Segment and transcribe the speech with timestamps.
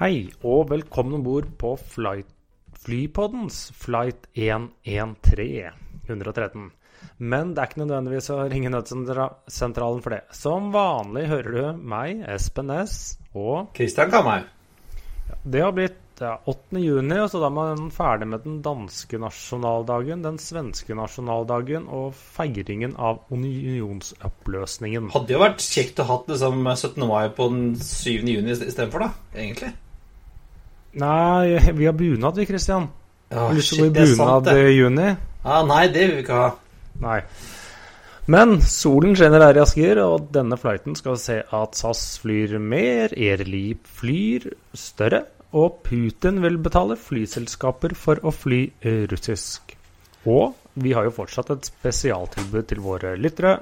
[0.00, 2.30] Hei, og velkommen om bord på flight,
[2.80, 5.74] Flypoddens flight 113
[6.06, 6.70] 113.
[7.20, 10.22] Men det er ikke nødvendigvis å ringe nødsentralen for det.
[10.32, 12.94] Som vanlig hører du meg, Espen Næss,
[13.36, 14.46] og Kristian Kammer.
[15.44, 16.80] Det har blitt ja, 8.
[16.80, 22.16] juni, og så da er man ferdig med den danske nasjonaldagen, den svenske nasjonaldagen og
[22.16, 25.12] feiringen av unionsoppløsningen.
[25.12, 27.04] Hadde jo vært kjekt å ha liksom 17.
[27.04, 28.24] mai på den 7.
[28.24, 29.12] juni istedenfor, da.
[29.36, 29.74] Egentlig.
[30.98, 32.88] Nei, vi har bunad, vi, Christian.
[33.30, 34.54] Ja, Har lyst til å gå i sant, bunad det.
[34.66, 35.08] i juni?
[35.44, 36.48] Ja, nei, det vil vi ikke ha.
[37.00, 37.20] Nei.
[38.30, 43.14] Men solen skinner her i Asker, og denne flighten skal se at SAS flyr mer,
[43.16, 45.24] Airli flyr større,
[45.56, 49.74] og Putin vil betale flyselskaper for å fly eh, russisk.
[50.30, 53.56] Og vi har jo fortsatt et spesialtilbud til våre lyttere.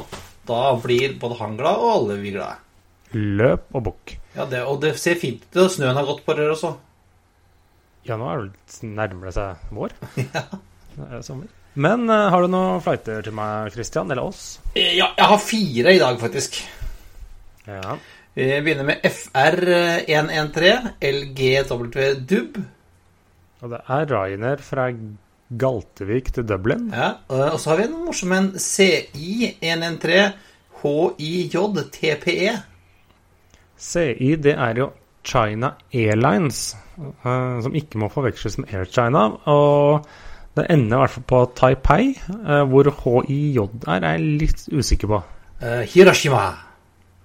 [0.51, 2.57] Da blir både han glad, og alle vi glade.
[3.13, 4.05] løp og bukk.
[4.37, 5.71] Ja, det, og det ser fint ut.
[5.73, 6.71] Snøen har gått på dere også.
[8.07, 9.91] Ja, nå er det litt nærmere seg vår.
[10.91, 11.47] Det er sommer.
[11.81, 14.59] Men eh, har du noen flighter til meg, Christian, eller oss?
[14.75, 16.57] Ja, jeg har fire i dag, faktisk.
[17.69, 17.95] Ja.
[18.35, 21.85] Vi begynner med FR113 LGW
[22.31, 22.59] Dub.
[23.61, 24.89] Og det er Ryanair fra
[25.59, 26.93] Galtevik til Dublin.
[26.95, 30.33] Ja, og så har vi en morsom en CI113
[30.81, 31.57] HIJ
[31.93, 32.55] TPE.
[33.81, 34.91] CI, det er jo
[35.25, 39.27] China Airlines, eh, som ikke må forveksles med Air China.
[39.51, 40.07] Og
[40.57, 45.09] det ender i hvert fall på Taipei, eh, hvor HIJ er, er jeg litt usikker
[45.09, 45.23] på.
[45.61, 46.70] Eh, Hiroshima.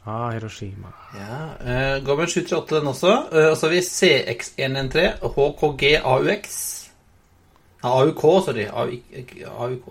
[0.06, 0.92] Ah, Hiroshima.
[1.18, 3.14] Ja, uh, Går med 738 den også.
[3.32, 6.60] Uh, og så har vi CX113 HKG AUX.
[7.84, 8.68] Ja, AUK, sorry.
[8.70, 9.88] AUK.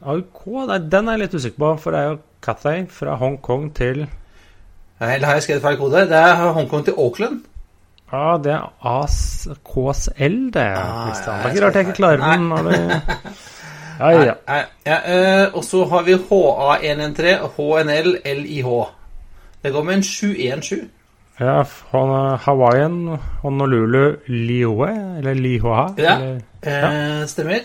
[0.00, 3.68] AUK, nei, den er jeg litt usikker på, for det er jo Cathay fra Hongkong
[3.76, 4.06] til
[5.00, 6.04] Eller har jeg skrevet feil kode?
[6.08, 7.40] Det er Hongkong til Auckland.
[8.10, 10.66] Ja, det er AKSL, KSL, det.
[10.66, 12.50] Ah, ja, det er ikke rart jeg ikke klarer den
[14.00, 14.34] Ja, ja.
[14.86, 18.68] Ja, eh, og så har vi HA113 HNL LIH.
[19.62, 20.88] Det går med en 717.
[21.40, 21.62] ja
[22.44, 25.94] Hawaiian, Honolulu, Lihue, eller Lihoha.
[25.98, 26.16] Ja.
[26.18, 27.60] Eller, Eh, Stemmer.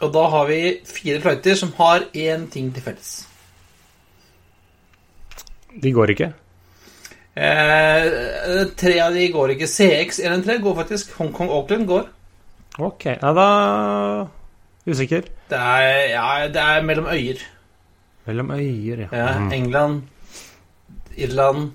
[0.00, 3.28] Og da har vi fire flighter som har én ting til felles.
[5.82, 6.32] de går ikke.
[7.36, 9.64] Eh, tre av de går ikke.
[9.66, 11.14] CX113 går faktisk.
[11.16, 12.02] Hongkong-Auckland går.
[12.78, 13.46] Ok, ja, da
[14.86, 15.22] Usikker.
[15.50, 17.42] Det er, ja, det er mellom øyer.
[18.26, 19.08] Mellom øyer, ja.
[19.12, 19.52] Ja, Mhm.
[19.52, 20.02] England,
[21.16, 21.70] Irland,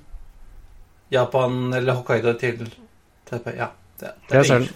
[1.11, 2.73] Japan eller Hokkaido til
[3.29, 3.53] Taipei.
[3.57, 3.65] Ja,
[3.99, 4.67] det, det er øyer.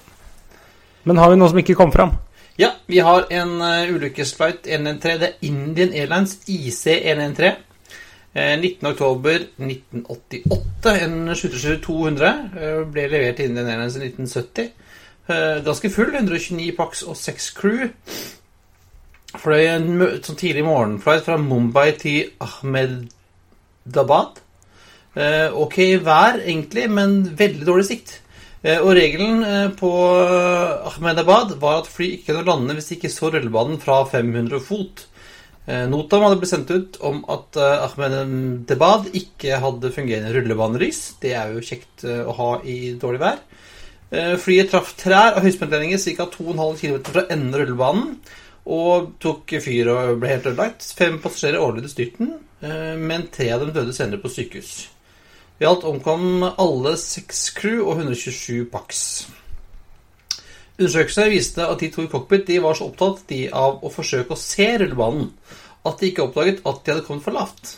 [1.03, 2.11] Men har vi noe som ikke kom fram?
[2.59, 5.19] Ja, vi har en uh, ulykkesflight 113.
[5.19, 7.51] Det er Indian Airlines IC113.
[8.35, 8.87] Eh, 19.
[8.87, 11.03] oktober 1988.
[11.03, 12.23] En 737-200
[12.59, 14.69] eh, ble levert til Indian Airlines i 1970.
[15.29, 16.13] Eh, ganske full.
[16.15, 17.89] 129 pax og 6 crew.
[19.41, 19.91] Fløy en
[20.25, 24.41] sånn tidlig morgenflight fra Mumbai til Ahmedabad.
[25.15, 28.17] Eh, ok vær, egentlig, men veldig dårlig sikt.
[28.63, 29.91] Eh, og regelen på
[30.89, 35.07] Ahmedabad var at fly ikke kunne lande hvis de ikke så rullebanen fra 500 fot.
[35.87, 41.01] Notam hadde blitt sendt ut om at Ahmedabad ikke hadde fungerende rullebanelys.
[41.21, 43.37] Det er jo kjekt å ha i dårlig vær.
[44.11, 46.27] Eh, Flyet traff trær av høyspentledninger ca.
[46.33, 48.15] 2,5 km fra enden av rullebanen.
[48.71, 50.85] Og tok fyr og ble helt ødelagt.
[50.97, 54.89] Fem passasjerer overlevde styrten, eh, men tre av dem døde senere på sykehus.
[55.61, 59.25] I alt omkom alle seks crew og 127 pax.
[60.77, 64.33] Undersøkelser viste at de to i cockpit de var så opptatt de av å forsøke
[64.33, 65.29] å se rullebanen
[65.85, 67.77] at de ikke oppdaget at de hadde kommet for lavt.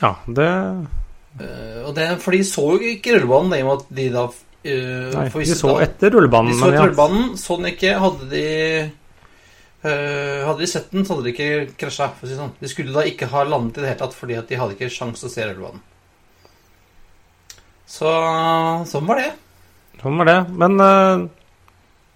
[0.00, 0.50] Ja, det
[1.34, 4.28] Eh, og det, for de så jo ikke rullebanen i og med at de da
[4.64, 6.52] eh, Nei, de så etter rullebanen.
[6.52, 6.88] De så etter etter ja.
[6.88, 7.94] rullebanen, så den ikke.
[8.02, 8.44] Hadde de
[9.84, 12.10] uh, Hadde de sett den, så hadde de ikke krasja.
[12.22, 12.54] Si sånn.
[12.60, 14.92] De skulle da ikke ha landet i det hele tatt fordi at de hadde ikke
[14.92, 15.84] sjans til å se rullebanen.
[17.94, 18.10] Så
[18.90, 19.30] sånn var det.
[20.00, 20.38] Sånn var det.
[20.64, 21.24] Men uh,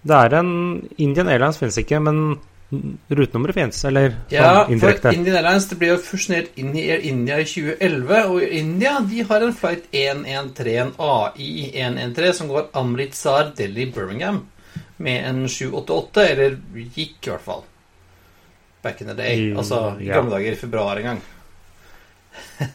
[0.09, 0.53] det er en
[0.97, 2.39] Indian Airlines finnes ikke, men
[2.69, 5.07] rutenummeret fins, eller Ja, sånn indirekte.
[5.07, 8.99] for Indian Airlines det ble jo fusjonert inn i Air India i 2011, og India
[9.09, 14.43] de har en flight 113, en AI113, som går Amritsar, Delhi, Birmingham,
[14.97, 16.59] med en 788, eller
[16.95, 17.65] gikk i hvert fall.
[18.83, 19.49] Back in the day.
[19.57, 20.19] Altså i ja.
[20.19, 21.21] gamle dager, i februar en gang.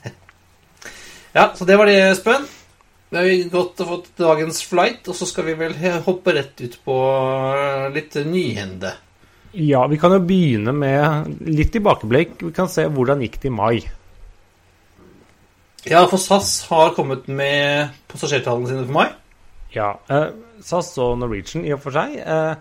[1.38, 2.46] ja, så det var det, Espen.
[3.14, 6.80] Det har godt og fått dagens flight, og så skal vi vel hoppe rett ut
[6.82, 7.00] på
[7.54, 8.90] eh, litt nyhende.
[9.54, 12.40] Ja, vi kan jo begynne med litt tilbakeblikk.
[12.42, 13.76] Vi kan se hvordan gikk det i mai.
[15.84, 19.08] Ja, for SAS har kommet med passasjertallene sine for mai.
[19.74, 20.30] Ja, eh,
[20.64, 22.54] SAS og Norwegian i og for seg, eh,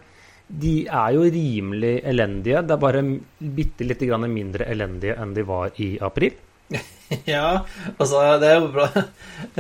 [0.48, 2.62] de er jo rimelig elendige.
[2.68, 3.04] Det er bare
[3.40, 6.36] bitte lite grann mindre elendige enn de var i april.
[7.30, 7.60] Ja,
[8.02, 8.88] altså det er jo bra.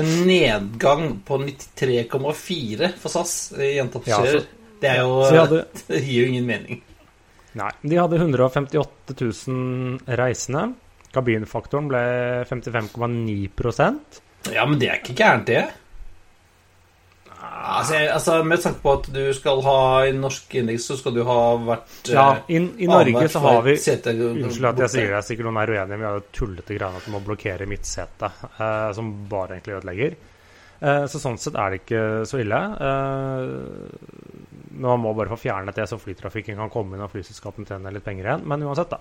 [0.01, 4.21] En nedgang på 93,4 for SAS i gjentatte Ja,
[4.81, 5.19] det er jo
[5.91, 6.81] Det gir jo ingen mening.
[7.59, 10.65] Nei, de hadde 158 000 reisende.
[11.13, 12.03] Kabinfaktoren ble
[12.49, 14.21] 55,9%
[14.55, 15.63] Ja, men det er ikke gærent, det.
[17.43, 19.77] Altså, jeg, altså Med tanke på at du skal ha
[20.07, 23.61] i norsk indeks, så skal du ha vært Ja, eh, i, i Norge så har
[23.65, 25.99] vi Unnskyld at jeg sier det, sikkert noen er uenige.
[25.99, 30.17] Vi har jo tullete greiene at du må blokkere midtsetet, eh, som bare egentlig ødelegger.
[30.83, 32.61] Eh, så sånn sett er det ikke så ille.
[32.89, 33.43] Eh,
[34.73, 37.93] men man må bare få fjernet det, så flytrafikken kan komme inn og flyselskapene tjener
[37.93, 38.47] litt penger igjen.
[38.49, 38.99] Men uansett, da.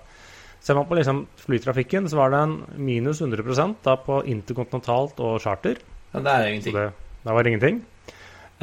[0.63, 5.41] Ser man på liksom flytrafikken, så var det en minus 100% da på interkontinentalt og
[5.43, 5.81] charter.
[6.13, 6.77] Ja, det er ingenting.
[6.77, 7.81] det, det var ingenting.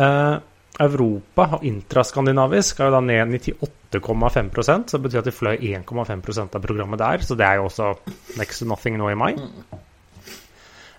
[0.00, 0.36] Eh,
[0.80, 6.64] Europa, intraskandinavisk, er jo da ned 98,5% så det betyr at de fløy 1,5% av
[6.64, 7.26] programmet der.
[7.26, 7.92] Så det er jo også
[8.40, 9.34] next to nothing nå i mai.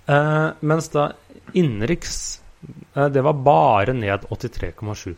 [0.06, 1.12] Eh, mens da
[1.54, 2.42] innenriks
[2.96, 5.16] eh, Det var bare ned 83,7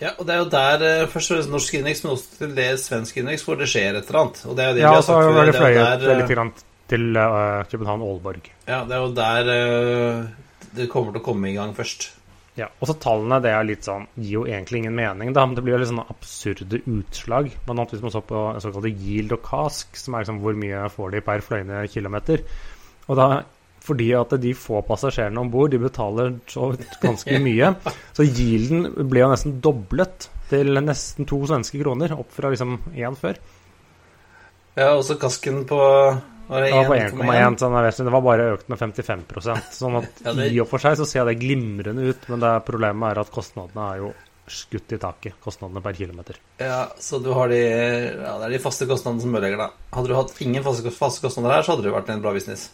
[0.00, 2.54] Ja, og det er jo der eh, først og fremst norsk indeks, men også til
[2.56, 4.44] det svensk indeks, hvor det skjer et eller annet.
[4.46, 5.40] Og det er jo det Ja, vi har sagt var før.
[5.40, 6.54] det er fløyet der, litt grann
[6.90, 8.48] til uh, København-Aalborg.
[8.66, 12.10] ja, det er jo der uh, det kommer til å komme i gang først.
[12.58, 15.30] Ja, og så tallene det er litt sånn, gir jo egentlig ingen mening.
[15.36, 17.52] Da, men det blir jo litt sånne absurde utslag.
[17.64, 20.82] Blant annet hvis man så på såkalte yield og cask, som er liksom hvor mye
[20.92, 22.42] får de per fløyende kilometer.
[23.06, 23.28] Og da,
[23.90, 26.70] fordi at de få passasjerene om bord betaler så
[27.02, 27.74] ganske mye,
[28.16, 33.18] så yielden ble jo nesten doblet til nesten to svenske kroner, opp fra liksom én
[33.18, 33.36] før.
[34.78, 35.78] Ja, og så kasken på
[36.50, 37.12] var det på 1,1?
[37.14, 39.22] 1,1, så den er- det var bare økt med 55
[39.70, 42.48] Sånn at Ja, det- i og for seg så ser det glimrende ut, men det
[42.48, 44.12] er problemet er at kostnadene er jo
[44.50, 45.34] skutt i taket.
[45.44, 46.34] Kostnadene per kilometer.
[46.58, 49.70] Ja, så du har de Ja, det er de faste kostnadene som ødelegger, da.
[49.92, 52.70] Hadde du hatt ingen faste, faste kostnader her, så hadde det vært en bra business.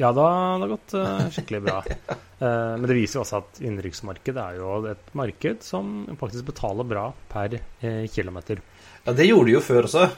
[0.00, 0.24] Ja, da
[0.56, 1.82] det har gått uh, skikkelig bra.
[1.84, 6.88] uh, men det viser jo også at innenriksmarkedet er jo et marked som faktisk betaler
[6.88, 8.62] bra per uh, kilometer.
[9.04, 10.08] Ja, det gjorde de jo før også.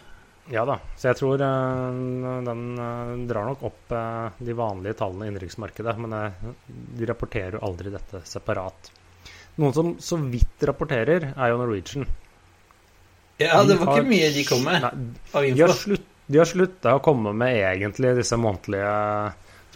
[0.50, 2.62] Ja da, så jeg tror den
[3.30, 3.92] drar nok opp
[4.42, 5.94] de vanlige tallene i innenriksmarkedet.
[6.02, 6.16] Men
[6.98, 8.90] de rapporterer jo aldri dette separat.
[9.62, 12.08] Noen som så vidt rapporterer, er jo Norwegian.
[13.38, 14.90] Ja, det De var har- ikke mye de kom med Nei,
[15.32, 18.92] av de har, slutt, de har slutta å komme med egentlig disse månedlige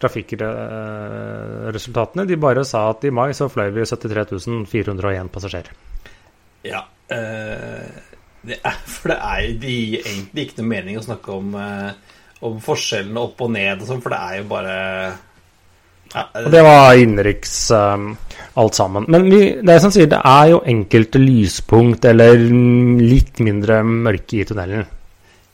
[0.00, 2.24] trafikkresultatene.
[2.28, 5.72] De bare sa at i mai så fløy vi 73 401 passasjerer.
[6.66, 6.80] Ja.
[7.08, 7.86] eh,
[8.46, 11.92] det er, for det er det gir egentlig ikke noe mening å snakke om, eh,
[12.46, 14.76] om forskjellene opp og ned og sånn, for det er jo bare
[16.12, 18.16] ja, Og det var innenriks um,
[18.62, 19.04] alt sammen.
[19.10, 22.32] Men vi, det er som sier, det er jo enkelte lyspunkt eller
[23.02, 24.86] litt mindre mørke i tunnelen.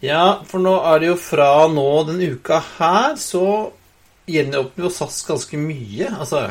[0.04, 3.72] Ja, for nå er det jo fra nå den uka her, så
[4.32, 6.08] gjenåpner jo SAS ganske mye.
[6.18, 6.42] Altså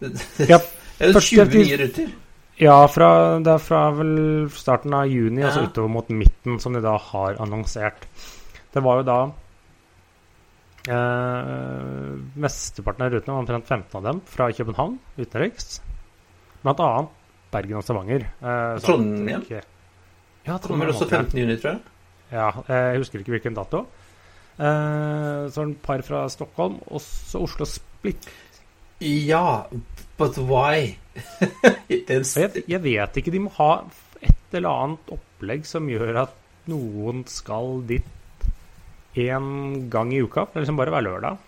[0.52, 2.10] Ja, det er jo 20 jeg- nye ruter.
[2.60, 3.06] Ja, fra,
[3.40, 5.46] det er fra vel starten av juni ja.
[5.48, 8.02] altså utover mot midten, som de da har annonsert.
[8.74, 9.14] Det var jo da
[10.88, 15.80] eh, Mesteparten av rutene, omtrent 15 av dem, fra København utenriks.
[16.62, 17.16] Blant annet
[17.50, 18.26] Bergen og Stavanger.
[18.42, 19.40] eh, Trondheim?
[19.42, 19.62] ikke-
[20.46, 21.80] Ja, Trondheim Kommer også, 15 juni, tror jeg.
[22.32, 23.86] Ja, jeg husker ikke hvilken dato.
[24.60, 28.28] Eh, sånn par fra Stockholm, og så Oslo Split.
[29.00, 29.64] Ja,
[30.20, 30.96] but why?
[31.90, 33.70] Jeg, jeg vet ikke, de må ha
[34.20, 36.34] et eller annet opplegg som gjør at
[36.70, 38.06] noen skal dit
[39.18, 40.46] én gang i uka.
[40.46, 41.38] Det er liksom bare hver lørdag.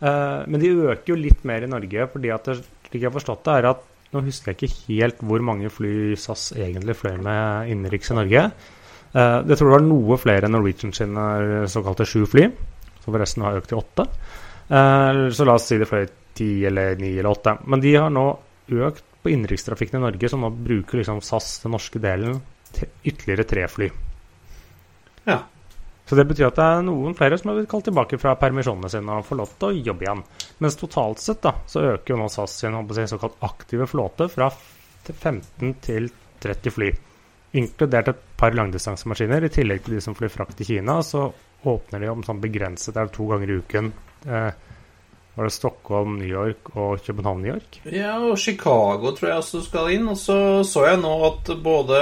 [0.00, 3.16] Eh, men de øker jo litt mer i Norge, fordi at det, slik jeg har
[3.16, 7.16] forstått det, er at nå husker jeg ikke helt hvor mange fly SAS egentlig fløy
[7.22, 8.46] med innenriks i Norge.
[9.12, 12.46] Eh, jeg tror det var noe flere enn Norwegian sine såkalte sju fly,
[13.02, 14.06] som forresten har økt til åtte.
[14.70, 16.04] Uh, så la oss si det fløy
[16.38, 17.56] ti eller ni eller åtte.
[17.66, 18.26] Men de har nå
[18.70, 22.38] økt på innenrikstrafikken i Norge, som nå bruker liksom SAS, den norske delen,
[22.70, 23.90] til ytterligere tre fly.
[25.26, 25.40] Ja.
[26.06, 28.88] Så det betyr at det er noen flere som har blitt kalt tilbake fra permisjonene
[28.90, 30.24] sine og får lov til å jobbe igjen.
[30.62, 34.48] Mens totalt sett da, så øker jo nå SAS sin såkalt aktive flåte fra
[35.10, 36.10] 15 til
[36.42, 36.90] 30 fly.
[37.56, 39.44] Inkludert et par langdistansemaskiner.
[39.44, 41.28] I tillegg til de som flyr frakt til Kina, så
[41.66, 43.90] åpner de om sånn begrenset det er to ganger i uken.
[44.26, 44.52] Eh,
[45.34, 47.80] var det Stockholm, New York og København-New York?
[47.90, 50.08] Ja, og Chicago tror jeg også skal inn.
[50.10, 52.00] Og så så jeg nå at både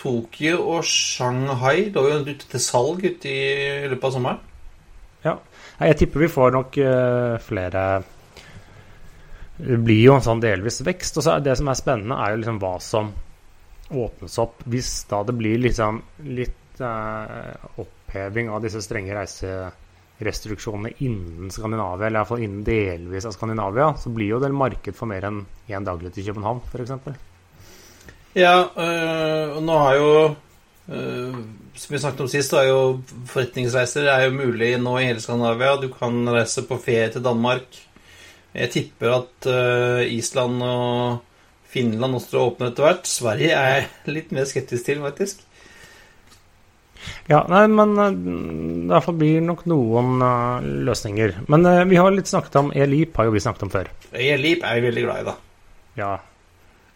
[0.00, 4.46] Tokyo og Shanghai lå jo ute til salg ute i løpet av sommeren.
[5.80, 7.82] Nei, Jeg tipper vi får nok eh, flere
[9.60, 11.18] Det blir jo en sånn delvis vekst.
[11.20, 13.12] Og så er det som er spennende, er jo liksom hva som
[13.90, 21.50] åpnes opp hvis da det blir liksom litt eh, oppheving av disse strenge reiserestriksjonene innen
[21.54, 25.42] Skandinavia, eller iallfall innen delvis av Skandinavia, så blir jo det marked for mer enn
[25.70, 27.18] én daglig til København, f.eks.
[28.38, 30.10] Ja, øh, og nå har jo
[30.86, 31.38] øh,
[31.74, 35.78] Som vi snakket om sist, er jo forretningsreiser er jo mulig nå i hele Skandinavia.
[35.80, 37.66] Du kan reise på ferie til Danmark.
[38.54, 41.18] Jeg tipper at øh, Island og
[41.70, 43.06] Finland også åpner etter hvert.
[43.06, 45.44] Sverige er jeg litt mer skeptisk til, faktisk.
[47.30, 51.38] Ja, nei, men eh, det i hvert fall blir nok noen uh, løsninger.
[51.52, 53.92] Men uh, vi har litt snakket om E-Leap, har jo vi snakket om før.
[54.10, 55.36] E-Leap er vi veldig glad i, da.
[56.00, 56.10] Ja.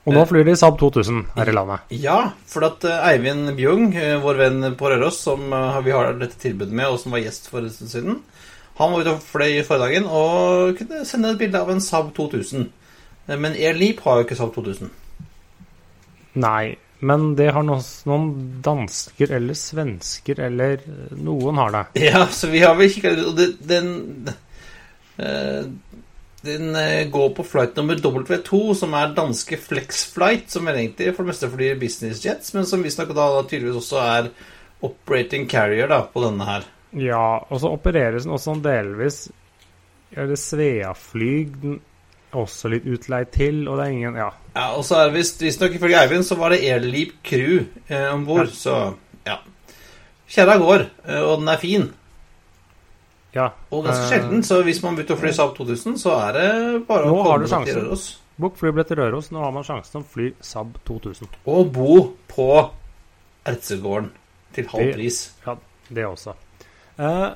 [0.05, 1.93] Og nå flyr de Saab 2000 her i landet.
[1.97, 2.19] Ja,
[2.51, 3.87] for at Eivind Bjung,
[4.21, 7.65] vår venn på Røros, som vi har dette tilbudet med, og som var gjest for
[7.65, 8.19] en stund siden,
[8.77, 11.81] han var ute og fløy i forrige dagen og kunne sende et bilde av en
[11.81, 12.69] Saab 2000.
[13.27, 14.91] Eh, Men Airleap har jo ikke Saab 2000.
[16.43, 18.31] Nei, men det har noen, noen
[18.65, 21.85] dansker eller svensker eller eh, noen har det.
[22.11, 24.33] Ja, så vi har vel kikka litt, og det, den
[25.23, 25.65] eh,
[26.45, 26.75] Den
[27.09, 31.49] går på flight nummer W2, som er danske Flexflight, som er egentlig for det meste
[31.49, 34.29] flyr business jets, men som visstnok da tydeligvis også er
[34.85, 36.67] operating carrier da, på denne her.
[37.01, 39.25] Ja, og så opereres den også delvis
[40.15, 41.81] Er det Sveaflyg den
[42.35, 44.31] også litt utleid til, og det er ingen Ja.
[44.57, 48.13] Ja, og så er det visst- visstnok ifølge Eivind så var det Elip Crew eh,
[48.15, 48.53] om bord, Ja.
[48.53, 48.95] så
[49.27, 49.37] ja.
[50.29, 51.93] Kjerra går, eh, og den er fin.
[53.35, 53.49] ja.
[53.71, 56.87] Og ganske Eh, sjelden, så hvis man begynner å fly Saab 2000, så er det
[56.87, 57.83] bare Nå å har komme seg til.
[57.83, 58.19] Røros.
[58.41, 59.31] Bok flybillett til Røros.
[59.33, 61.29] Nå har man sjansen til å fly Saab 2000.
[61.47, 62.71] Og bo på
[63.47, 64.11] Ertsegården
[64.55, 65.33] til halv pris.
[65.47, 65.57] Ja,
[65.93, 66.35] det også.
[66.99, 67.31] Eh,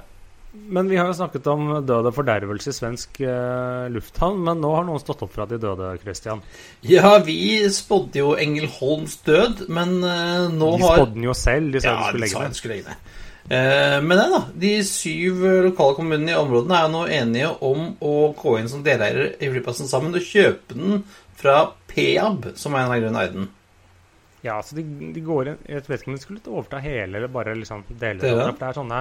[0.52, 4.70] men vi har jo snakket om død og fordervelse i svensk eh, lufthavn, men nå
[4.74, 6.40] har noen stått opp fra de døde, Christian.
[6.88, 7.36] Ja, vi
[7.72, 11.92] spådde jo Engelholms død, men eh, nå De har spådde den jo selv, de sa
[11.94, 13.16] Ja, de de skulle de legge ned.
[13.48, 18.16] Eh, men nei da, de syv lokale kommunene i områdene er nå enige om å
[18.36, 21.04] gå inn som deleiere i flyplassen sammen og kjøpe den
[21.38, 23.48] fra Peab, som er en av grunnene eide den.
[24.44, 27.32] Ja, så de, de går inn Jeg vet ikke om de skulle overta hele, eller
[27.32, 28.44] bare liksom deler Deler?
[28.52, 28.58] det.
[28.60, 29.00] Det er sånne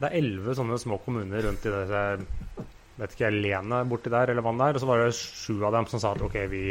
[0.00, 2.04] Det er elleve sånne små kommuner rundt i disse
[3.00, 4.76] Vet ikke, Lenet borti der, eller hva det er.
[4.76, 6.64] Og så var det sju av dem som sa at ok, vi,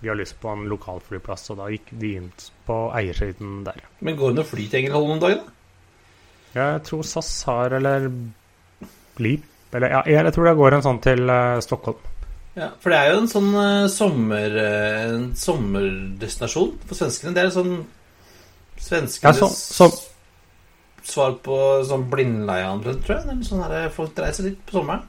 [0.00, 2.32] vi har lyst på en lokalflyplass, og da gikk de inn
[2.66, 3.84] på eiersiden der.
[4.02, 5.44] Men går det noe fly til Engelholm om dagen?
[5.44, 5.54] da?
[6.56, 8.08] Jeg tror SAS har, eller
[9.22, 12.00] Leap Eller ja, jeg tror det går en sånn til uh, Stockholm.
[12.56, 17.34] Ja, For det er jo en sånn uh, sommer, uh, en sommerdestinasjon for svenskene.
[17.36, 19.88] Det er en sånn Ja, svenskenes så, så,
[21.10, 23.42] svar på sånn blindleia, omtrent, tror jeg.
[23.48, 25.04] Sånn her, folk reiser litt på sommeren.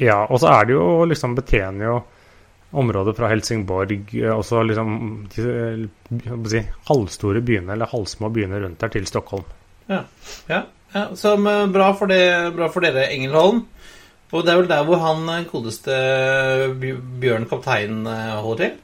[0.00, 2.00] ja, og så er det jo liksom betjener jo
[2.80, 4.90] området fra Helsingborg, eh, også liksom
[5.32, 9.48] de eh, si, halvstore byene, eller halvsmå byene rundt der, til Stockholm.
[9.90, 10.04] Ja,
[10.48, 11.16] ja ja.
[11.16, 11.36] Så
[11.72, 13.64] bra for, det, bra for dere, Engelholm.
[14.30, 15.94] Og det er vel der hvor han eh, godeste
[17.20, 18.76] Bjørn Kaptein eh, holder til?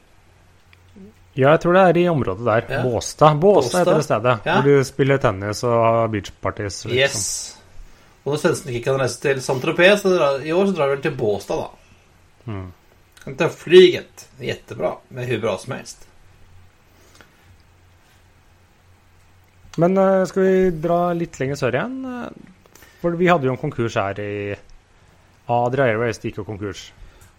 [1.37, 2.65] Ja, jeg tror det er i området der.
[2.73, 2.79] Ja.
[2.81, 3.37] Båstad.
[3.37, 4.33] Båstad heter det stedet.
[4.47, 4.55] Ja.
[4.57, 6.79] Hvor du spiller tennis og har beachparties.
[6.89, 6.97] Liksom.
[6.97, 7.27] Yes.
[8.25, 11.15] Og når svenskene ikke kan reise til Saint-Tropez i år, så drar vi vel til
[11.19, 12.49] Båstad, da.
[12.49, 12.65] Mm.
[13.23, 14.25] Kan ta flyget.
[14.41, 14.95] Jettebra.
[15.13, 16.07] Med hvor bra som helst.
[19.77, 21.97] Men uh, skal vi dra litt lenger sør igjen?
[22.09, 24.55] Eh, For vi hadde jo en konkurs her i
[25.53, 26.87] Adria Airways gikk jo konkurs.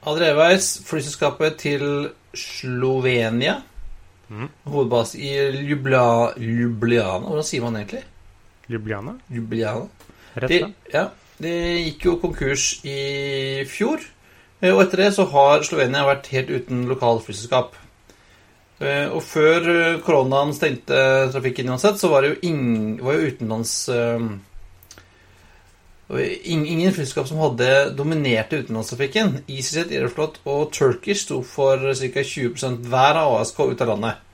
[0.07, 1.83] Adreveis, flyselskapet til
[2.39, 3.59] Slovenia.
[4.29, 4.49] Mhm.
[4.69, 5.31] Hovedbase i
[5.69, 7.27] Ljubla, Ljubljana.
[7.29, 8.03] Hvordan sier man egentlig?
[8.69, 9.87] Ljubljana, Ljubljana.
[10.35, 10.69] rett De, da.
[10.93, 11.05] ja,
[11.41, 11.55] det
[11.87, 13.99] gikk jo konkurs i fjor.
[14.61, 17.73] eh, Og etter det så har Slovenia vært helt uten lokal flyselskap.
[18.81, 23.31] Eh, Og før eh, koronaen stengte trafikken uansett, så var det jo, ingen, var jo
[23.33, 23.89] utenlands
[26.09, 29.43] ingen flyselskap som hadde dominerte utenlandstrafikken.
[29.47, 32.25] EasyJet, Aeroflot og Turkish sto for ca.
[32.25, 34.25] 20 hver av ASK ut av landet.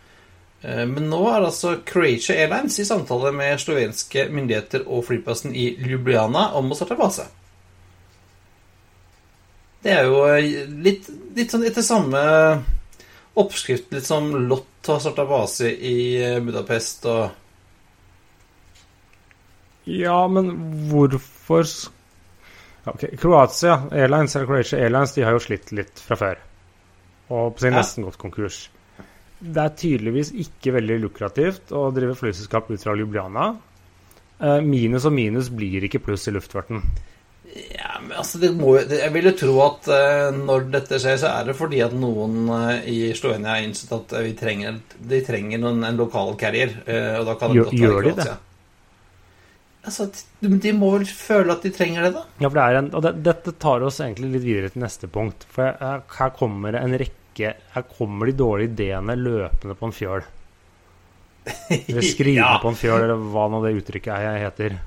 [0.63, 5.73] Eh, men nå er altså Croatia Airlines i samtale med slovenske myndigheter og flyplassen i
[5.83, 7.27] Ljubljana om å starte base.
[9.85, 12.23] Det er jo eh, litt, litt sånn etter samme
[13.35, 17.41] oppskrift litt som Lott har starta base i eh, Budapest og
[19.85, 20.55] Ja, men
[20.89, 21.34] hvorfor
[22.87, 26.37] Ok, Kroatia Airlines eller Croatia Airlines de har jo slitt litt fra før.
[27.33, 27.79] Og på sin Ja.
[27.81, 28.69] nesten gått konkurs.
[29.41, 33.57] Det er tydeligvis ikke veldig lukrativt å drive flyselskap ut fra Ljubljana.
[34.41, 36.83] Eh, minus og minus blir ikke pluss i luftfarten.
[37.55, 41.29] Ja, men altså det må, Jeg vil jo tro at eh, når dette skjer, så
[41.41, 45.59] er det fordi at noen eh, i Slovenia har innsett at vi trenger, de trenger
[45.61, 46.73] noen, en lokal carrier.
[47.21, 48.37] og da kan det Gjør- godt være de Kroatia.
[49.85, 50.07] Altså,
[50.41, 52.23] de, må vel føle at de trenger det, da?
[52.41, 55.11] Ja, for det er en, og det, Dette tar oss egentlig litt videre til neste
[55.13, 55.45] punkt.
[55.53, 59.95] For her, her kommer det en rekke Her kommer de dårlige ideene løpende på en
[59.97, 60.25] fjøl.
[61.77, 62.59] Eller skrivende Ja.
[62.63, 64.79] på en fjøl, eller hva nå det uttrykket er heter.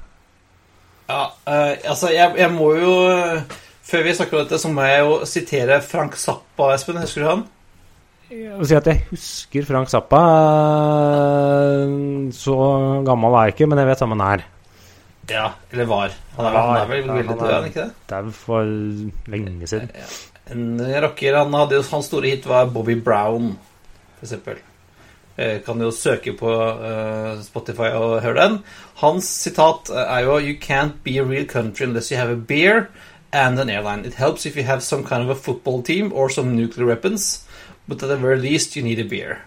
[1.08, 3.54] Ja, uh, altså, jeg, jeg må jo eh,
[3.88, 6.98] Før vi snakker om dette, så må jeg jo sitere Frank Zappa, Espen.
[7.00, 7.46] Husker du han?
[8.60, 10.20] Å si at jeg husker Frank Zappa.
[12.36, 12.58] Så
[13.08, 14.44] gammel er jeg ikke, men jeg vet hvem han er.
[15.30, 16.14] Ja, eller var.
[16.38, 17.94] Han er, han er vel veldig død, ikke det?
[18.10, 18.70] Dau for
[19.34, 19.90] lenge siden.
[20.52, 23.58] En rocker, han hadde Hans store hit var Bobby Brown,
[24.24, 24.62] eksempel.
[25.38, 28.56] Eh, Kan jo søke på eh, Spotify og høre den.
[29.04, 32.40] Hans sitat eh, er jo You can't be a real country unless you have a
[32.40, 32.88] beer
[33.34, 34.06] and an airline.
[34.08, 37.46] It helps if you have some kind of a football team or some nuclear weapons,
[37.88, 39.44] but at the very least you need a beer.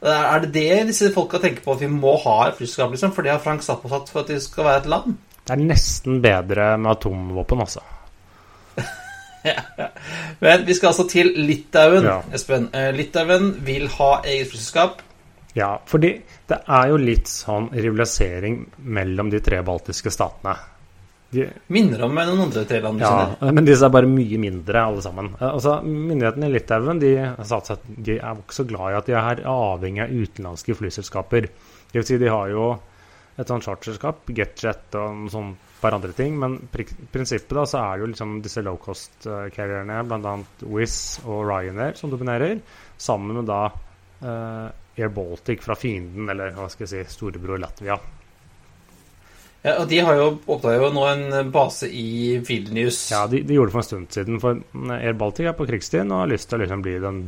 [0.00, 3.12] Er det det disse folka tenker på, at vi må ha et flyskap, liksom?
[3.12, 5.18] For det har Frank Zappa for at det skal være et land?
[5.44, 7.82] Det er nesten bedre med atomvåpen, altså.
[10.44, 12.20] Men vi skal altså til Litauen, Ja.
[12.32, 12.68] Espen.
[12.76, 15.02] Eh, Litauen vil ha eget flyselskap.
[15.56, 16.12] Ja, fordi
[16.48, 20.54] det er jo litt sånn rivalisering mellom de tre baltiske statene.
[21.30, 25.02] De, Minner om noen andre tre land ja, men disse er bare mye mindre, alle
[25.04, 25.30] sammen.
[25.38, 27.12] Eh, Altså, Myndighetene i Litauen de,
[28.08, 31.46] de er så glad i at de er avhengig av utenlandske flyselskaper.
[31.90, 32.72] Det vil si, de har jo
[33.40, 36.34] et sånt charterselskap, GetJet og noen sånne par andre ting.
[36.38, 40.34] Men pri prinsippet da, så er det jo liksom disse low cost-carrierne, bl.a.
[40.66, 42.58] Wizz og Ryanair, som dominerer.
[43.00, 44.66] Sammen med da eh,
[45.00, 47.96] Air Baltic fra fienden, eller hva skal jeg si, storebror Latvia.
[49.60, 53.02] Ja, og De har jo oppdaga nå en base i Vilnius.
[53.12, 54.38] Ja, de, de gjorde det for en stund siden.
[54.40, 54.62] For
[54.96, 57.20] Air Baltic er på krigstiden og har lyst til å liksom bli den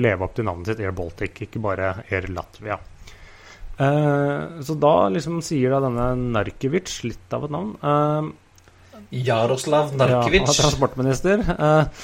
[0.00, 2.78] leve opp til navnet sitt Air Baltic, ikke bare Air Latvia.
[3.82, 8.26] Eh, så da liksom sier da denne Narkevic, litt av et navn eh,
[9.24, 11.40] Jaroslav Ja, Narkevic han er transportminister.
[11.52, 12.02] eh,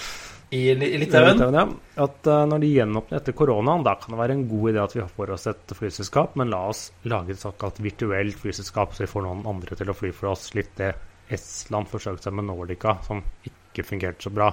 [0.51, 1.41] i, Li- i i Litauen.
[1.55, 1.65] Ja,
[2.05, 4.95] at eh, når de gjenåpner etter koronaen, da kan det være en god idé at
[4.97, 9.11] vi får oss et flyselskap, men la oss lage et såkalt virtuelt flyselskap, så vi
[9.13, 10.49] får noen andre til å fly for oss.
[10.57, 10.95] Litt det
[11.37, 14.49] Estland forsøkte seg med Nordica, som ikke fungerte så bra.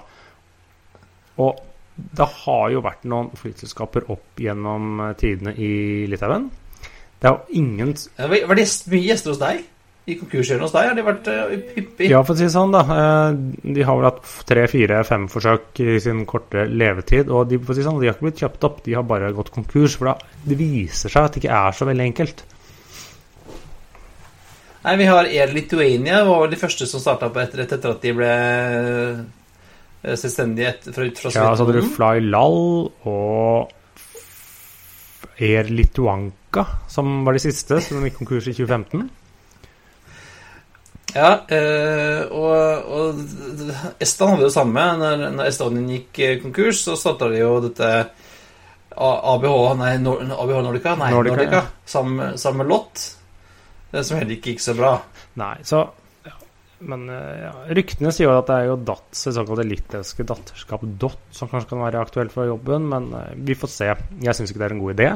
[1.39, 1.63] Og
[1.95, 5.71] det har jo vært noen flyselskaper opp gjennom eh, tidene i
[6.11, 6.49] Litauen.
[7.15, 9.63] Det er jo ingen Var var det mye gjester hos deg?
[10.05, 12.07] I konkurskjøren hos deg har de vært hyppige hyppig?
[12.11, 12.81] Ja, for å si det sånn, da.
[12.93, 13.37] eh,
[13.73, 17.31] De har vel hatt tre, fire, fem forsøk i sin korte levetid.
[17.33, 19.95] Og de, si sånn, de har ikke blitt kjøpt opp, de har bare gått konkurs.
[19.97, 20.13] For
[20.45, 22.45] det viser seg at det ikke er så veldig enkelt.
[24.85, 28.11] Nei, vi har Air Lithuania, var de første som starta på etter, etter at de
[28.13, 31.87] ble eh, selvstendige fra, fra Ja, så hadde du.
[31.95, 32.61] Fly Lal
[33.09, 33.73] og
[35.41, 39.09] Air Lituanka, som var de siste, som gikk konkurs i 2015.
[41.15, 43.19] Ja, eh, og, og
[44.03, 44.85] Estland hadde det samme.
[44.99, 47.91] Når, når Estonian gikk eh, konkurs, så starta de jo dette
[48.95, 51.85] ABH Nei, ABH Nordica, nei, Nordica, Nordica, ja.
[51.87, 53.05] sammen, sammen med Lott.
[53.95, 54.97] Som heller ikke gikk så bra.
[55.39, 55.85] Nei, så
[56.25, 56.35] ja.
[56.83, 60.83] Men eh, ja, ryktene sier jo at det er jo DATS, det såkalte litauiske datterskap
[60.99, 63.91] DOT, som kanskje kan være aktuelt for jobben, men eh, vi får se.
[64.19, 65.11] Jeg syns ikke det er en god idé.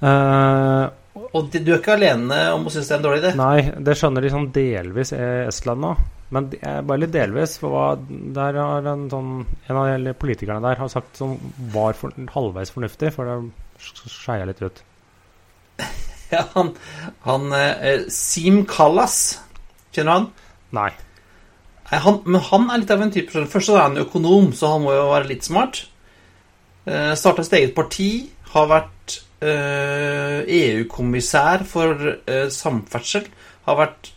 [0.00, 3.30] Eh, Og du er ikke alene om å synes det er en dårlig idé.
[3.38, 5.94] Nei, det skjønner de sånn delvis i Estland nå.
[6.30, 6.46] Men
[6.86, 7.56] bare litt delvis.
[7.62, 7.98] For
[8.36, 9.32] der har en, sånn,
[9.66, 11.34] en av de politikerne der har sagt som
[11.74, 13.40] var for, halvveis fornuftig, for det
[13.80, 14.84] skeia litt ut.
[16.30, 16.68] Ja, han
[17.24, 19.40] han eh, Sim Kallas,
[19.90, 20.26] kjenner han?
[20.78, 20.92] Nei.
[21.90, 22.20] Han?
[22.22, 23.46] Men han er litt av en type.
[23.50, 25.80] Først så er han økonom, så han må jo være litt smart.
[26.86, 28.10] Eh, Starta sitt eget parti.
[28.52, 28.99] Har vært eh,
[29.40, 33.24] EU-kommissær for eh, samferdsel.
[33.66, 34.12] Har vært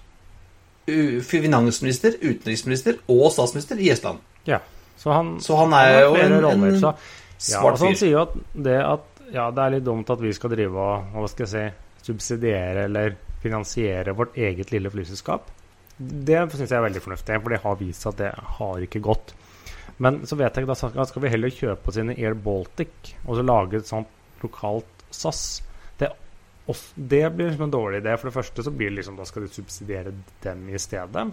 [1.24, 4.20] finansminister, utenriksminister og statsminister i Estland.
[4.50, 4.60] Ja.
[5.00, 6.94] Så han, Så han er jo en, en ja,
[7.40, 8.34] svart altså han sier jo at
[8.68, 11.54] det at ja, det er litt dumt at vi skal drive og hva skal jeg
[11.54, 11.64] si,
[12.10, 15.50] subsidiere eller finansiere vårt eget lille flyselskap.
[15.98, 19.04] Det syns jeg er veldig fornuftig, for det har vist seg at det har ikke
[19.04, 19.34] gått.
[20.04, 23.14] Men så vet jeg ikke, da skal vi heller kjøpe oss inn i Air Baltic
[23.26, 24.12] og så lage et sånt
[24.44, 25.62] lokalt SAS.
[26.00, 26.10] Det,
[26.96, 28.18] det blir liksom en dårlig idé.
[28.18, 31.28] For det første så blir det liksom, da skal du subsidiere dem i stedet.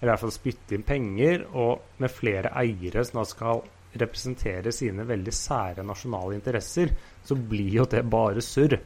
[0.00, 3.62] Eller i hvert fall spytte inn penger, og med flere eiere som da skal
[3.94, 6.90] representere sine veldig sære nasjonale interesser,
[7.24, 8.76] så blir jo det bare surr.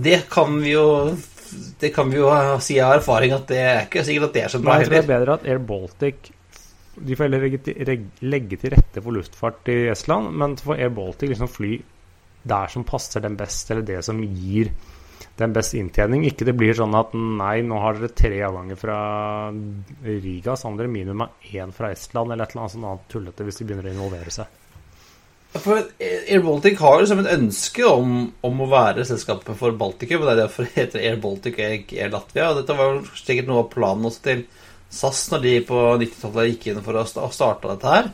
[0.00, 1.14] Det kan vi jo
[1.80, 2.30] Det kan vi jo
[2.64, 4.86] si av erfaring at det er ikke sikkert at det er så bra heller.
[4.86, 6.30] jeg tror det er bedre at Air Baltic
[6.96, 10.94] De får heller legge til, legge til rette for luftfart i Estland, men for Air
[10.96, 11.74] Baltic liksom fly
[12.46, 14.72] der som passer dem best, eller det som gir
[15.36, 16.24] den best inntjening.
[16.28, 18.98] Ikke det blir sånn at nei, nå har dere tre avganger fra
[20.04, 23.10] Riga, så har dere minimum av én fra Estland, eller et eller annet sånt annet
[23.12, 24.62] tullete hvis de begynner å involvere seg.
[25.56, 30.28] For Air Baltic har liksom et ønske om, om å være selskapet for Baltikum, og
[30.28, 32.50] det er derfor det heter Air Baltic og ikke Air Latvia.
[32.50, 34.44] Og dette var sikkert noe av planen også til
[34.92, 38.10] SAS når de på 90-tallet gikk inn for å starte dette her.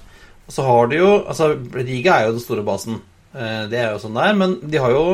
[0.47, 3.01] Og så har de jo Altså, Riga er jo den store basen.
[3.35, 4.39] Eh, Det er jo sånn det er.
[4.43, 5.07] Men de har jo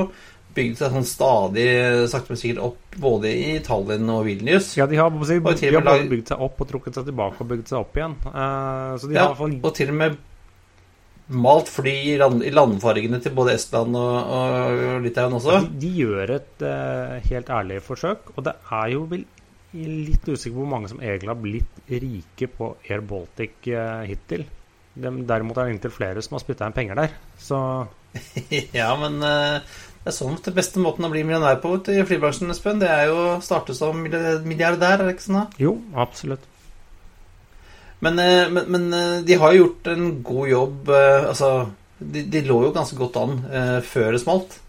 [0.58, 1.66] bygd seg sånn stadig
[2.10, 4.72] sakte, men sikkert opp både i Tallinn og Vilnius.
[4.78, 7.52] Ja, de har, si, de har både bygd seg opp og trukket seg tilbake og
[7.52, 8.16] bygd seg opp igjen.
[8.26, 10.18] Eh, så de Ja, har fall og til og med
[11.28, 15.58] malt fly i, land, i landfargene til både Estland og, og Litauen også.
[15.66, 19.26] De, de gjør et uh, helt ærlig forsøk, og det er jo vel
[19.76, 24.46] litt usikker på hvor mange som egentlig har blitt rike på Air Baltic uh, hittil.
[24.96, 27.12] De, derimot er det inntil flere som har spytta inn penger der.
[27.36, 27.60] Så
[28.78, 29.58] Ja, men eh,
[30.02, 32.80] det er sånn den beste måten å bli millionær på i flybransjen, Espen.
[32.82, 35.42] Det er jo å starte som milliardær, er det ikke sånn?
[35.42, 35.64] da?
[35.64, 36.46] jo, absolutt.
[38.04, 40.94] Men, eh, men, men eh, de har jo gjort en god jobb.
[40.94, 41.52] Altså,
[41.98, 43.38] de, de lå jo ganske godt an
[43.84, 44.60] før det smalt.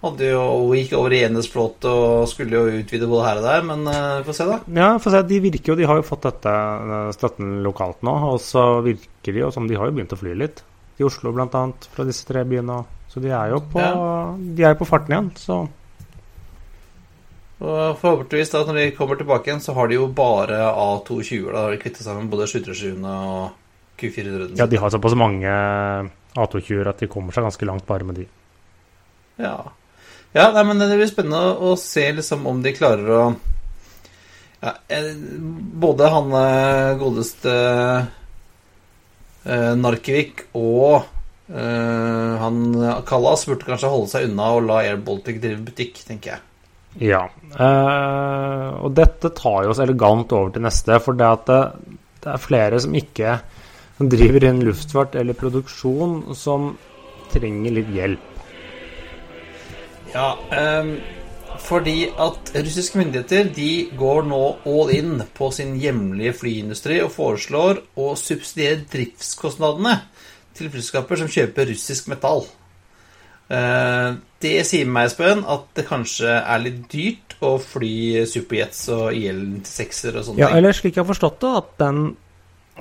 [0.00, 3.66] Hadde jo, og gikk over i enhetsflåte og skulle jo utvide både her og der,
[3.68, 4.56] men vi får se, da.
[4.80, 6.54] Ja, for se, De virker jo, de har jo fått dette
[7.18, 10.32] støtten lokalt nå, og så virker de jo som de har jo begynt å fly
[10.40, 10.64] litt.
[11.00, 12.82] I Oslo blant annet, fra disse tre byene.
[13.10, 13.82] Så de er jo på,
[14.56, 15.30] de er på farten igjen.
[15.40, 15.56] Så
[17.60, 21.48] Og forhåpentligvis da, når de kommer tilbake igjen, så har de jo bare A220.
[21.50, 23.56] Da har de kvittet sammen både 737-ene og
[24.00, 24.54] Q400.
[24.56, 25.50] ja, de har såpass mange
[26.38, 28.26] A220-er at de kommer seg ganske langt bare med de.
[29.40, 29.56] Ja.
[30.36, 33.22] ja nei, men det blir spennende å se liksom om de klarer å
[34.60, 35.14] ja, eh,
[35.80, 37.52] Både han eh, godeste
[39.44, 41.06] Narkevik og
[41.48, 42.58] eh, han
[43.08, 46.46] Kallas burde kanskje holde seg unna og la Air Baltic drive butikk, tenker jeg.
[47.10, 47.22] Ja.
[47.54, 51.62] Eh, og dette tar jo oss elegant over til neste, for det at det,
[52.24, 53.38] det er flere som ikke
[54.00, 56.70] som driver innen luftfart eller produksjon, som
[57.28, 58.28] trenger litt hjelp.
[60.14, 60.94] Ja, ehm,
[61.60, 63.68] fordi at russiske myndigheter de
[63.98, 69.98] går nå all in på sin hjemlige flyindustri og foreslår å subsidiere driftskostnadene
[70.56, 72.46] til flyselskaper som kjøper russisk metall.
[73.50, 79.10] Eh, Det sier meg, Espen, at det kanskje er litt dyrt å fly superjets og
[79.12, 80.56] IL-96-er og sånne Ja, ting.
[80.56, 82.16] eller slik jeg har forstått det, at den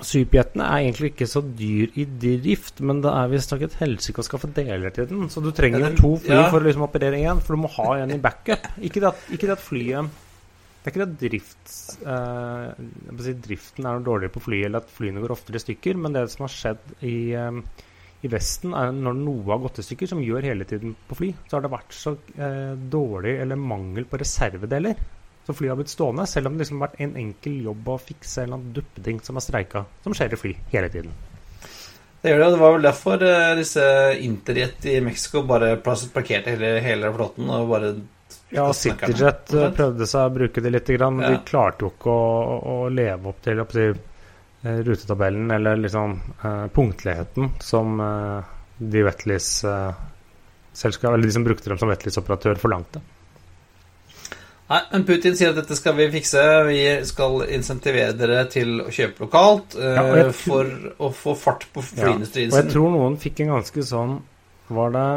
[0.06, 4.26] Superjeten er egentlig ikke så dyr i drift, men det er visstnok et helsike å
[4.26, 5.28] skaffe deler til den.
[5.32, 6.48] Så du trenger jo to fly ja.
[6.52, 8.70] for å liksom operere én, for du må ha en i backup.
[8.82, 10.18] Ikke det at, ikke det at flyet
[10.80, 11.76] Det er ikke det at drifts,
[12.08, 16.00] eh, si driften er noe dårligere på flyet, eller at flyene går oftere i stykker,
[16.00, 17.86] men det som har skjedd i, eh,
[18.24, 21.34] i Vesten, er når noe har gått i stykker, som gjør hele tiden på fly,
[21.46, 25.04] så har det vært så eh, dårlig eller mangel på reservedeler.
[25.50, 27.94] Så flyet har blitt stående, selv om det liksom har vært en enkel jobb å
[27.98, 31.16] fikse en eller annen duppeting som har streika, som skjer i fly hele tiden.
[32.22, 33.88] Det gjør det, og det var vel derfor eh, disse
[34.28, 37.92] Interjet i Mexico bare parkerte hele, hele flåten og bare
[38.54, 38.68] Ja.
[38.78, 41.36] CityJet eh, prøvde seg å bruke det litt, grann, men Ja.
[41.40, 43.98] de klarte jo ikke å, å leve opp til opp til,
[44.62, 48.44] eh, rutetabellen, eller liksom uh, punktligheten, som uh,
[48.78, 49.96] de Wetleys uh,
[50.74, 53.02] selskap, eller de som brukte dem som Wetleys-operatør, forlangte.
[54.70, 56.42] Nei, men Putin sier at dette skal vi fikse.
[56.68, 60.70] Vi skal insentivere dere til å kjøpe lokalt eh, Ja, tror- for
[61.08, 64.20] å få fart på Ja, Og jeg tror noen fikk en ganske sånn
[64.70, 65.08] Var det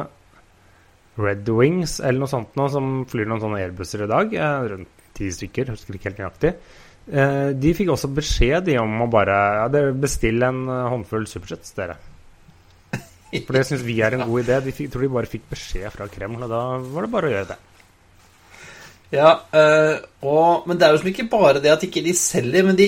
[1.20, 4.32] Red Wings eller noe sånt nå, som flyr noen sånne airbusser i dag?
[4.32, 6.54] eh, Rundt ti stykker, husker ikke helt nøyaktig.
[7.12, 11.74] Eh, De fikk også beskjed de, om å bare ja, bestille en eh, håndfull superjets,
[11.76, 11.98] dere.
[13.32, 14.56] For det syns vi er en god idé.
[14.64, 17.32] De fikk, tror de bare fikk beskjed fra Kreml, og da var det bare å
[17.34, 17.58] gjøre det.
[19.12, 22.64] Ja, øh, og, men det er jo som ikke bare det at ikke de selger,
[22.64, 22.86] men de,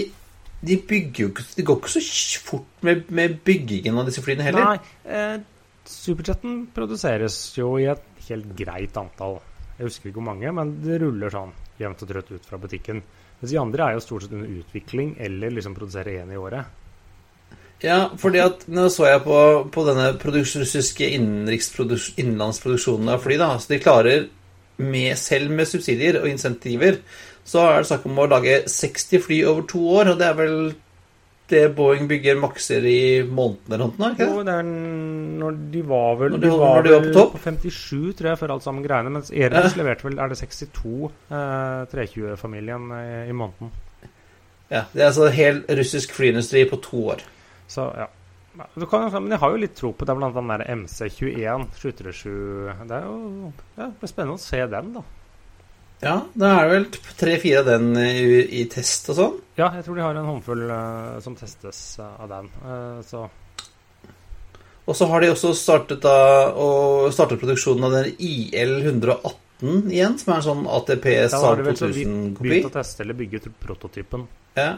[0.64, 2.00] de bygger jo ikke Det går ikke så
[2.44, 4.64] fort med, med byggingen av disse flyene heller.
[4.70, 5.36] Nei, eh,
[5.84, 9.36] Superjeten produseres jo i et helt greit antall.
[9.76, 13.02] Jeg husker ikke hvor mange, men det ruller sånn jevnt og trøtt ut fra butikken.
[13.40, 16.64] Mens de andre er jo stort sett under utvikling eller liksom produserer én i året.
[17.82, 19.38] Ja, fordi at nå så jeg på,
[19.74, 23.58] på denne russiske innenlandsproduksjonen av fly, da.
[23.60, 24.18] Så de klarer,
[24.78, 26.96] med, selv med subsidier og insentiver,
[27.44, 30.10] så er det snakk om å lage 60 fly over to år.
[30.14, 30.56] Og det er vel
[31.52, 34.14] det Boeing bygger makser i måneden eller noe?
[34.18, 38.14] Jo, det er når de var vel de- de var de var på på 57,
[38.16, 39.10] tror jeg, før alt sammen greiene.
[39.12, 43.70] Mens Airbus leverte vel Er det 62 eh, 320-familien i, i måneden.
[44.70, 47.20] Ja, Det er altså hel russisk flyindustri på to år.
[47.68, 48.06] Så ja.
[48.58, 50.84] Ja, Du kan, men jeg har jo litt tro på det, blant annet den der
[50.84, 52.32] MC21 737.
[52.88, 55.04] Det er jo ja, det blir spennende å se den, da.
[56.04, 56.86] Ja, da er det vel
[57.16, 59.38] tre-fire av den i, i test og sånn.
[59.56, 62.50] Ja, jeg tror de har en håndfull uh, som testes uh, av den.
[62.60, 63.24] Uh, så
[64.84, 66.16] Og så har de også startet, da,
[67.14, 69.40] startet produksjonen av den IL-118
[69.94, 71.30] igjen, som er en sånn ATP-SAT-2000-kopi.
[71.32, 72.48] da har de vel 2000-kopi.
[72.50, 74.26] begynt å teste eller bygge prototypen.
[74.58, 74.74] Ja.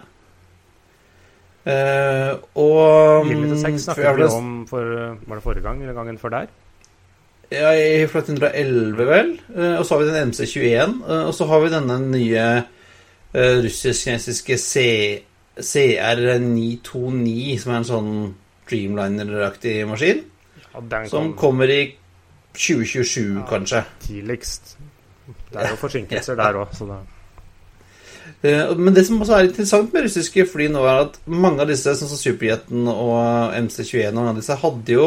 [1.67, 4.85] Eh, og Gilde 6 for jeg snakket vi om for
[5.27, 6.47] Var det forrige gang eller gangen før der?
[7.51, 9.33] Ja, i Flight 111, vel.
[9.57, 10.95] Eh, og så har vi den MC21.
[11.11, 12.47] eh, og så har vi denne nye
[13.37, 14.57] russisk-kinesiske
[15.61, 18.11] CR929, som er en sånn
[18.71, 20.23] Dreamliner-aktig maskin.
[20.75, 21.97] Ja, den Som kommer i
[22.55, 23.47] 2027, Ja.
[23.51, 23.85] kanskje.
[24.01, 24.77] tidligst.
[25.53, 26.99] Det er jo forsinkelser der òg, så det
[28.43, 31.95] Men det som også er interessant med russiske fly nå, er at mange av disse,
[31.97, 35.07] sånn som Superjeten og MC21 og mange av disse, hadde jo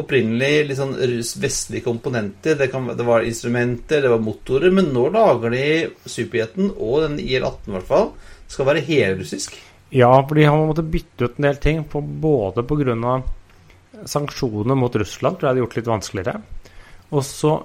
[0.00, 0.94] opprinnelig litt sånn
[1.42, 2.58] vestlige komponenter.
[2.58, 5.64] Det, kan, det var instrumenter, det var motorer, men nå lager de
[6.08, 8.08] Superjeten og den IL-18 i hvert fall.
[8.50, 9.56] Skal være helrussisk.
[9.94, 13.18] Ja, for de har måttet bytte ut en del ting, på, både pga.
[14.06, 16.40] sanksjoner mot Russland, tror jeg det har gjort litt vanskeligere.
[17.10, 17.56] Og så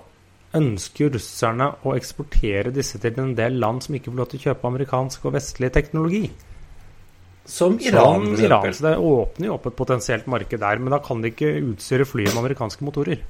[0.58, 4.46] ønsker russerne å eksportere disse til en del land som ikke får lov til å
[4.50, 6.24] kjøpe amerikansk og vestlig teknologi.
[7.46, 8.26] Som Iran.
[8.36, 8.74] Som Iran.
[8.74, 12.08] Så det åpner jo opp et potensielt marked der, men da kan de ikke utstyre
[12.10, 13.22] flyet med amerikanske motorer.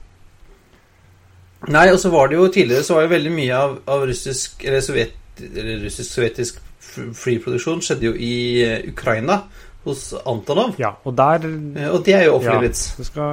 [1.71, 4.63] Nei, og så var det jo tidligere så var jo veldig mye av, av russisk
[4.67, 6.59] eller sovjet, eller russisk-sovjetisk
[6.95, 9.41] flyproduksjon skjedde jo i eh, Ukraina,
[9.85, 10.77] hos Antonov.
[10.81, 12.85] Ja, og der Eh, Og det er jo offentlig vits.
[13.15, 13.27] Ja,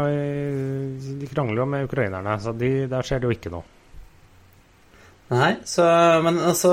[1.20, 3.62] De krangler jo med ukrainerne, så de, der skjer det jo ikke noe.
[5.32, 5.84] Nei, så
[6.24, 6.72] Men altså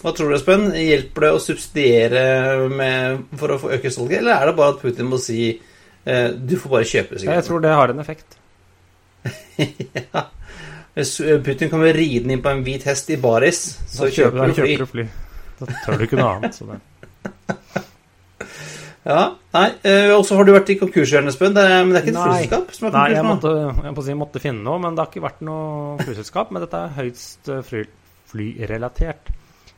[0.00, 0.68] Hva tror du, Espen?
[0.78, 2.24] Hjelper det å subsidiere
[2.70, 6.28] med, for å få øke salget, eller er det bare at Putin må si eh,
[6.36, 7.38] du får bare kjøpe sigaretter?
[7.40, 8.36] Jeg tror det har en effekt.
[9.96, 10.26] ja.
[10.94, 14.36] Hvis eh, Putin kommer ridende inn på en hvit hest i baris, så Da kjøper
[14.36, 14.74] du da fly.
[14.74, 15.06] kjøper du fly.
[15.62, 16.60] Da tør du ikke noe annet.
[19.04, 21.52] Ja, nei, eh, Og så har du vært i konkurshjørnet, Espen.
[21.52, 24.40] Men det er ikke et flyselskap som er Nei, jeg måtte, jeg måtte, si, måtte
[24.40, 26.54] finne noe, men det har ikke vært noe flyselskap.
[26.54, 27.82] Men dette er høyst eh, fly,
[28.32, 29.28] flyrelatert.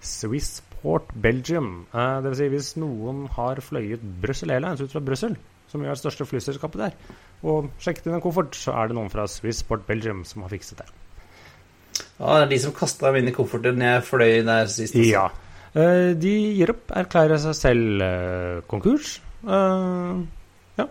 [0.07, 1.73] Swissport Belgium.
[1.91, 5.35] Eh, det vil si hvis noen har fløyet Brussel Airlines ut fra Brussel,
[5.73, 6.95] som er det største flyselskapet der,
[7.43, 10.85] og sjekket inn en koffert, så er det noen fra Swissport Belgium som har fikset
[10.85, 10.87] det.
[12.21, 14.95] Ja, det er de som kasta mine kofferter når jeg fløy der sist.
[14.95, 15.11] Også.
[15.11, 15.27] Ja.
[15.77, 19.19] Eh, de gir opp, erklærer seg selv eh, konkurs.
[19.47, 20.87] ja.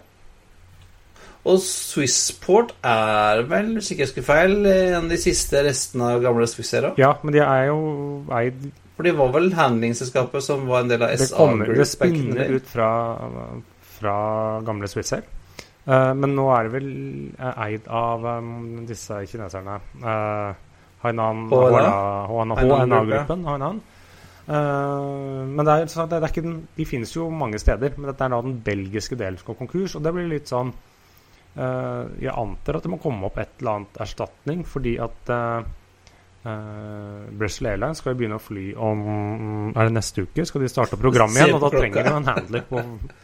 [1.45, 6.23] Og Swissport er vel, hvis ikke jeg husker feil, en av de siste restene av
[6.23, 6.95] gamle Swissera?
[6.97, 7.79] ja, men de er jo
[8.33, 11.75] eid For de var vel handlingsselskapet som var en del av SA Group.
[11.77, 12.89] det spinner ut fra,
[13.97, 14.15] fra
[14.65, 15.25] gamle Swisser.
[15.85, 16.87] Uh, men nå er det vel
[17.37, 19.75] eh, eid av um, disse kineserne.
[20.01, 20.55] Uh,
[21.03, 21.91] Hainan HNA?
[22.31, 23.43] HNA-gruppen.
[23.45, 23.83] Hainan.
[24.45, 28.11] Eh, men det er, så det, det er den, de finnes jo mange steder, men
[28.11, 29.97] dette er da den belgiske delen som går konkurs.
[29.97, 33.79] Og det blir litt sånn uh, Jeg antar at det må komme opp et eller
[33.79, 35.65] annet erstatning, fordi at uh,
[37.33, 38.99] Brussel Airlines skal jo begynne å fly om
[39.71, 40.45] Er det neste uke?
[40.45, 41.55] Skal de starte programmet igjen?
[41.57, 42.83] Og da trenger de en handler på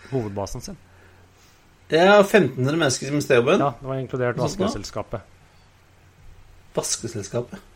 [0.10, 0.80] hovedbasen sin.
[1.92, 3.62] Er 1500 mennesker som mister jobben.
[3.62, 5.28] Ja, det var inkludert vaskeselskapet.
[6.74, 7.71] Vaskeselskapet.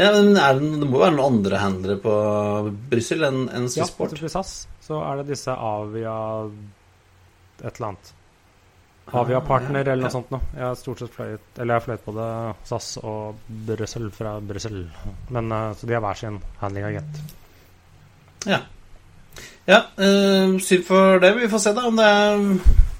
[0.00, 0.06] Ja.
[0.08, 2.14] ja, men det, det må jo være noen andre handlere på
[2.90, 4.16] Brussel enn enn Ja, Swissport?
[4.32, 4.54] SAS
[4.86, 6.14] så er det disse Avia
[7.60, 8.12] et eller annet.
[9.10, 10.14] Avia-partner eller noe Ah, Ja.
[10.14, 10.40] sånt noe.
[10.54, 12.26] Jeg har stort sett fløyet Eller jeg har fløyet både
[12.68, 14.84] SAS og Brussel fra Brussel.
[15.34, 17.18] Men eh, Så de har hver sin handling-agent.
[19.66, 21.34] Ja, øh, synd for det.
[21.40, 22.38] Vi får se da om det er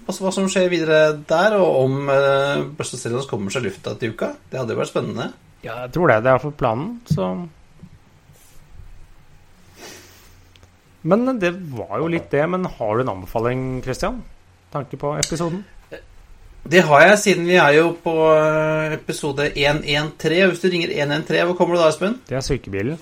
[0.07, 4.13] altså, hva som skjer videre der, og om øh, Brussels Airlines kommer seg lufta til
[4.15, 4.33] uka.
[4.51, 5.31] Det hadde jo vært spennende.
[5.63, 6.21] Ja, jeg tror det.
[6.25, 7.33] Det er iallfall planen, så
[11.03, 12.47] Men det var jo litt det.
[12.49, 14.23] Men har du en anbefaling, Christian?
[14.73, 15.63] Tanke på episoden?
[16.71, 20.51] Det har jeg, siden vi er jo på eh, episode 113.
[20.51, 22.19] Hvis du ringer 113, hvor kommer du da, Espen?
[22.29, 22.99] Det er sykebilen.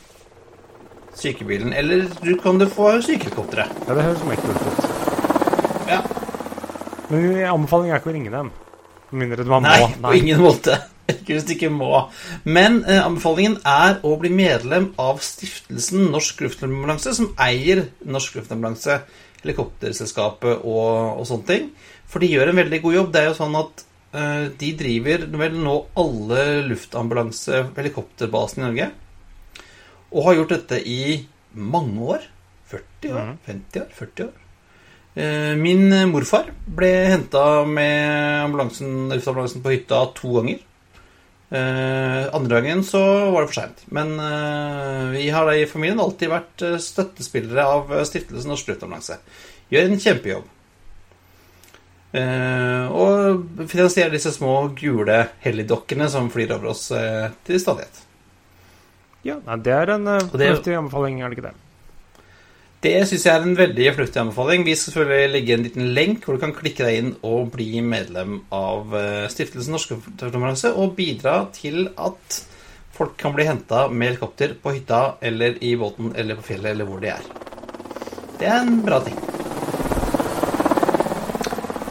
[1.19, 1.73] Sykebilen.
[1.75, 3.83] Eller du kan du få sykehelikopteret.
[3.89, 5.91] Ja, det høres meget kult ut.
[5.91, 5.99] Ja.
[7.11, 8.53] Men min anbefaling er ikke å ringe dem.
[9.11, 9.91] Med mindre man Nei, må.
[10.07, 10.79] på ingen måte.
[11.09, 11.93] Hvis du ikke må.
[12.45, 19.01] Men eh, anbefalingen er å bli medlem av stiftelsen Norsk Luftambulanse, som eier Norsk Luftambulanse,
[19.43, 21.69] helikopterselskapet og, og sånne ting.
[22.09, 23.13] For de gjør en veldig god jobb.
[23.15, 23.85] Det er jo sånn at
[24.17, 26.41] eh, de driver vel nå alle
[26.73, 28.91] luftambulanse-helikopterbasene i Norge.
[30.09, 31.01] Og har gjort dette i
[31.53, 32.23] mange år.
[32.73, 33.35] 40 år?
[33.49, 33.91] 50 år?
[33.97, 34.35] 40 år?
[35.19, 36.47] Eh, Min morfar
[36.79, 40.65] ble henta med ambulansen, luftambulansen på hytta to ganger.
[41.51, 43.85] Eh, andre gangen så var det for seint.
[43.87, 49.17] Men uh, vi har i familien alltid vært eh, støttespillere av Stiftelsen Norsk Luftambulanse.
[49.73, 50.51] Gjør en kjempejobb.
[52.09, 58.05] Uh, og finansierer disse små gule helligdokkene som flyr over oss til stadighet.
[59.27, 61.57] Ja, nei, det er en uh, det- fornuftig anbefaling, er det ikke det?
[62.79, 64.63] Det syns jeg er en veldig fluttig anbefaling.
[64.63, 67.81] Vi skal selvfølgelig legge en liten lenk hvor du kan klikke deg inn og bli
[67.83, 72.37] medlem av eh, Stiftelsen Norsk Luftambulanse og bidra til at
[72.95, 76.87] folk kan bli henta med helikopter på hytta eller i båten eller på fjellet eller
[76.87, 77.27] hvor de er.
[78.39, 79.19] Det er en bra ting.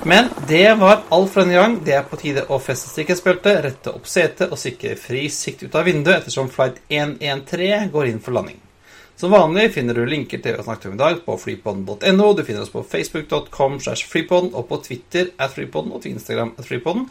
[0.08, 1.76] Men det var alt for denne gang.
[1.84, 5.76] Det er på tide å feste sikkerhetsbeltet, rette opp setet og sikre fri sikt ut
[5.76, 8.62] av vinduet ettersom flight 113 går inn for landing.
[9.18, 12.28] Som vanlig finner du linker til det vi har snakket om i dag på freepodden.no.
[12.38, 16.52] Du finner oss på facebook.com slash freepodden og på Twitter at freepodden og på Instagram
[16.54, 17.08] at freepodden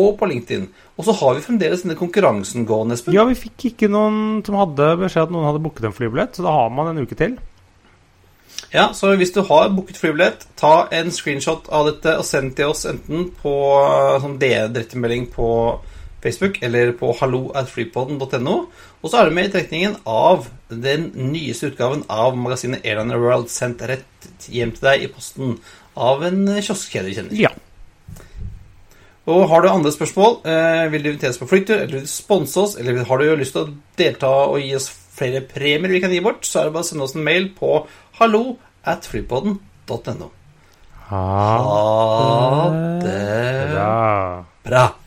[0.00, 0.64] og på LinkedIn.
[0.96, 3.12] Og så har vi fremdeles denne konkurransen gående, Espen.
[3.12, 6.46] Ja, vi fikk ikke noen som hadde beskjed at noen hadde booket en flybillett, så
[6.46, 7.36] da har man en uke til.
[8.72, 12.72] Ja, så hvis du har booket flybillett, ta en screenshot av dette og send til
[12.72, 13.54] oss enten på
[14.22, 15.50] sånn direktemelding på
[16.22, 18.56] Facebook eller på halloatfreepoden.no.
[19.00, 23.50] Og så er du med i trekningen av den nyeste utgaven av magasinet Airliner World
[23.52, 25.58] sendt rett hjem til deg i posten
[25.96, 27.42] av en kioskkjede du kjenner.
[27.48, 27.52] Ja.
[29.30, 32.10] Og har du andre spørsmål, eh, vil du invitere oss på flyttur, eller vil du
[32.10, 36.00] sponse oss, eller har du lyst til å delta og gi oss flere premier vi
[36.00, 37.86] kan gi bort, så er det bare å sende oss en mail på
[38.20, 38.56] hallo
[41.10, 42.70] Ha
[43.02, 44.44] det bra.
[44.64, 44.99] bra.